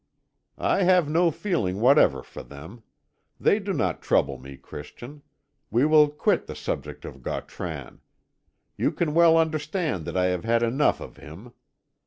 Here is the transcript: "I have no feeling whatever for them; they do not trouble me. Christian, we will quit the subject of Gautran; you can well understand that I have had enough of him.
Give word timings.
"I 0.57 0.81
have 0.81 1.07
no 1.07 1.29
feeling 1.29 1.79
whatever 1.79 2.23
for 2.23 2.41
them; 2.41 2.81
they 3.39 3.59
do 3.59 3.71
not 3.71 4.01
trouble 4.01 4.39
me. 4.39 4.57
Christian, 4.57 5.21
we 5.69 5.85
will 5.85 6.09
quit 6.09 6.47
the 6.47 6.55
subject 6.55 7.05
of 7.05 7.21
Gautran; 7.21 8.01
you 8.75 8.91
can 8.91 9.13
well 9.13 9.37
understand 9.37 10.05
that 10.05 10.17
I 10.17 10.25
have 10.33 10.43
had 10.43 10.63
enough 10.63 11.01
of 11.01 11.17
him. 11.17 11.53